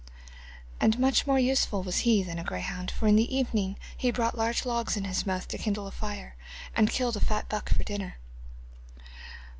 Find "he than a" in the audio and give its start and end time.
1.99-2.43